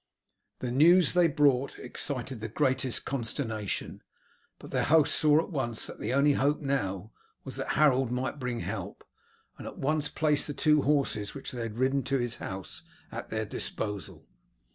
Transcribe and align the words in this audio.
The 0.61 0.71
news 0.71 1.13
they 1.13 1.27
brought 1.27 1.77
excited 1.77 2.39
the 2.39 2.47
greatest 2.47 3.05
consternation, 3.05 4.01
but 4.57 4.71
their 4.71 4.85
host 4.85 5.13
saw 5.13 5.39
at 5.39 5.51
once 5.51 5.85
that 5.85 5.99
the 5.99 6.11
only 6.11 6.33
hope 6.33 6.59
now 6.59 7.11
was 7.43 7.55
that 7.57 7.73
Harold 7.73 8.09
might 8.11 8.39
bring 8.39 8.61
help, 8.61 9.03
and 9.59 9.67
at 9.67 9.77
once 9.77 10.09
placed 10.09 10.47
the 10.47 10.55
two 10.55 10.81
horses 10.81 11.35
which 11.35 11.51
they 11.51 11.61
had 11.61 11.77
ridden 11.77 12.01
to 12.05 12.17
his 12.17 12.37
house 12.37 12.81
at 13.11 13.29
their 13.29 13.45
disposal. 13.45 14.25